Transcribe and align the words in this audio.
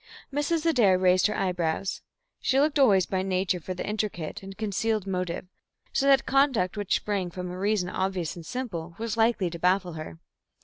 Mrs. 0.33 0.65
Adair 0.65 0.97
raised 0.97 1.27
her 1.27 1.37
eyebrows. 1.37 2.01
She 2.39 2.59
looked 2.59 2.79
always 2.79 3.05
by 3.05 3.21
nature 3.21 3.59
for 3.59 3.75
the 3.75 3.87
intricate 3.87 4.41
and 4.41 4.57
concealed 4.57 5.05
motive, 5.05 5.45
so 5.93 6.07
that 6.07 6.25
conduct 6.25 6.75
which 6.75 6.95
sprang 6.95 7.29
from 7.29 7.51
a 7.51 7.59
reason, 7.59 7.87
obvious 7.87 8.35
and 8.35 8.43
simple, 8.43 8.95
was 8.97 9.15
likely 9.15 9.51
to 9.51 9.59
baffle 9.59 9.93
her. 9.93 10.17